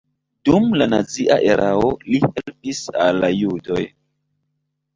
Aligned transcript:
Dum 0.47 0.63
la 0.81 0.87
nazia 0.93 1.37
erao 1.49 1.91
li 2.07 2.23
helpis 2.25 2.83
al 3.05 3.23
la 3.27 3.33
judoj. 3.37 3.81